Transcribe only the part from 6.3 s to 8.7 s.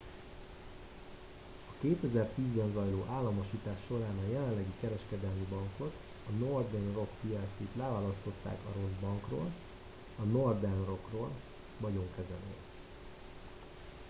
northern rock plc-t leválasztották